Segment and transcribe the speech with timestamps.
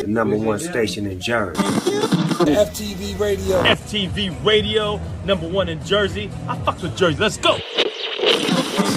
[0.00, 1.60] the number one station in Jersey.
[1.60, 3.62] FTV Radio.
[3.62, 6.30] FTV Radio, number one in Jersey.
[6.48, 7.18] I fucks with Jersey.
[7.18, 7.56] Let's go.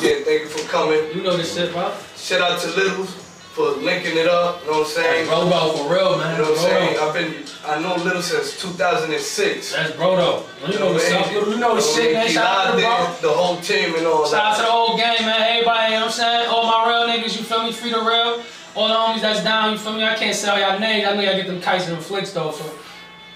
[0.00, 1.16] Yeah, thank you for coming.
[1.16, 1.92] You know this shit, bro.
[2.16, 3.10] Shout out to Littles
[3.54, 4.60] for linking it up.
[4.62, 5.26] You know what I'm saying?
[5.26, 6.38] Bro, bro, for real, man.
[6.38, 6.98] You know what I'm saying?
[7.00, 9.72] I've been, I know Little since 2006.
[9.72, 10.44] That's bro, though.
[10.66, 11.32] You know what's up.
[11.32, 12.28] You know the shit, man.
[12.28, 13.28] Shout out to the.
[13.28, 15.42] The whole team and all Shout out to the whole gang, man.
[15.42, 16.48] Everybody, you know what I'm saying?
[16.48, 17.72] All my real niggas, you feel me?
[17.72, 18.42] Free the real.
[18.78, 20.04] All the homies that's down, you feel me?
[20.04, 21.04] I can't say all y'all names.
[21.06, 22.64] I know y'all get them kites and them flicks, though, so.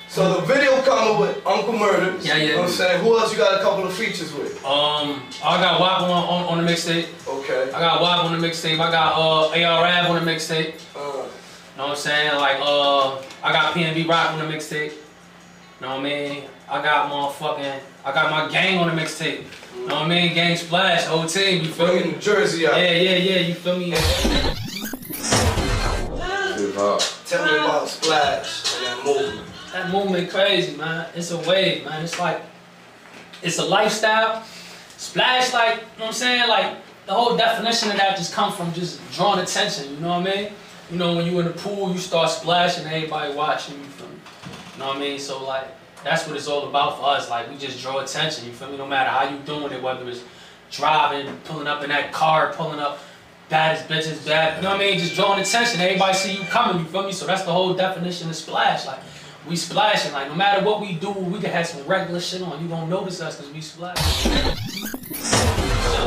[0.09, 2.17] So the video coming with Uncle Murder.
[2.21, 2.43] Yeah, yeah.
[2.43, 3.03] You know what I'm saying?
[3.03, 4.57] Who else you got a couple of features with?
[4.65, 7.09] Um, I got WAP on, on, on the mixtape.
[7.27, 7.73] Okay.
[7.73, 8.75] I got WAP on the mixtape.
[8.75, 10.75] I got uh, AR-Ab on the mixtape.
[10.95, 11.27] Uh,
[11.77, 12.37] Know what I'm saying?
[12.37, 14.93] Like, uh, I got PNB Rock on the mixtape.
[14.93, 15.01] You
[15.81, 16.45] know what I mean?
[16.69, 19.45] I got motherfucking, I got my gang on the mixtape.
[19.75, 20.35] You know what I mean?
[20.35, 22.01] Gang Splash, whole team, you feel me?
[22.03, 22.77] bringing Jersey out.
[22.79, 23.95] Yeah, yeah, yeah, you feel me?
[27.27, 29.49] Tell me about Splash and that movement.
[29.73, 31.09] That movement crazy, man.
[31.15, 32.03] It's a wave, man.
[32.03, 32.43] It's like,
[33.43, 34.43] it's a lifestyle.
[34.97, 36.49] Splash, like, you know what I'm saying?
[36.49, 40.29] Like, the whole definition of that just come from just drawing attention, you know what
[40.29, 40.53] I mean?
[40.91, 44.15] You know, when you in the pool, you start splashing, everybody watching, you feel me?
[44.75, 45.19] You know what I mean?
[45.19, 45.69] So, like,
[46.05, 47.31] that's what it's all about for us.
[47.31, 48.77] Like, we just draw attention, you feel me?
[48.77, 50.23] No matter how you doing it, whether it's
[50.71, 52.99] driving, pulling up in that car, pulling up
[53.49, 54.99] baddest bitches, bad, you know what I mean?
[54.99, 55.81] Just drawing attention.
[55.81, 57.13] Everybody see you coming, you feel me?
[57.13, 58.87] So that's the whole definition of splash.
[58.87, 59.01] Like,
[59.49, 60.13] we splashing.
[60.13, 62.63] Like, no matter what we do, we can have some regular shit on.
[62.63, 63.99] You gonna notice us because we splash.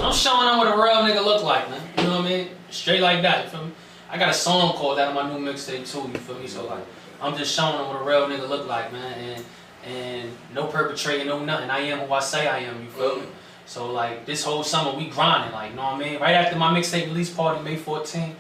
[0.04, 1.82] I'm showing them what a real nigga look like, man.
[1.98, 2.50] You know what I mean?
[2.70, 3.72] Straight like that, you feel me?
[4.10, 6.48] I got a song called that on my new mixtape too, you feel me?
[6.48, 6.84] So like,
[7.22, 9.14] I'm just showing them what a real nigga look like, man.
[9.20, 9.46] And
[9.86, 11.70] and no perpetrating, no nothing.
[11.70, 13.28] I am who I say I am, you feel me?
[13.66, 16.20] So like this whole summer we grinding, like, you know what I mean?
[16.20, 18.36] Right after my mixtape release party, May 14,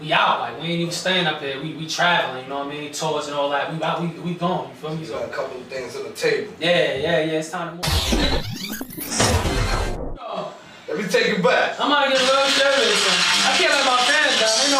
[0.00, 1.60] we out, like we ain't even staying up there.
[1.60, 2.92] We we traveling, you know what I mean?
[2.92, 3.72] Tours and all that.
[3.72, 5.04] We out, we we gone, you feel me?
[5.04, 6.52] So got a couple of things on the table.
[6.58, 8.44] yeah, yeah, yeah, it's time to move.
[10.86, 11.80] Let me take it back.
[11.80, 13.02] I'm out to get a little serious.
[13.46, 14.73] I can't let my fans down.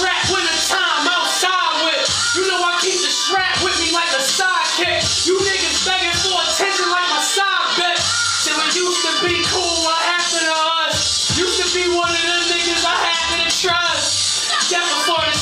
[0.00, 2.08] In the trap when the time outside with.
[2.32, 5.28] You know I keep the strap with me like a sidekick.
[5.28, 8.00] You niggas begging for attention like my side bet.
[8.00, 10.56] Said we used to be cool, what happened to
[10.88, 11.36] us?
[11.36, 14.72] Used to be one of them niggas I had to trust.
[14.72, 15.39] Yeah, before the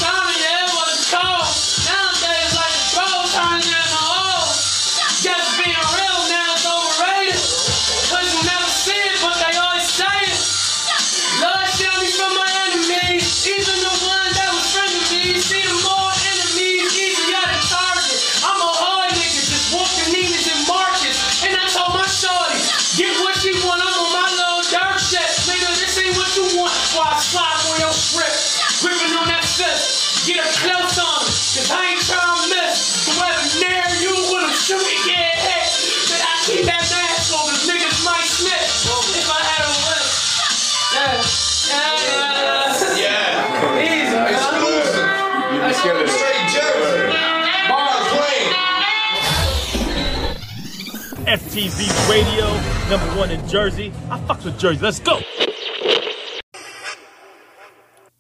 [51.28, 52.46] FTV Radio,
[52.88, 53.92] number one in Jersey.
[54.10, 54.80] I fucks with Jersey.
[54.80, 55.20] Let's go.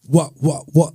[0.06, 0.92] What, what, what?